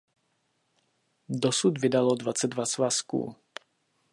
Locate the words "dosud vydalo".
1.45-2.15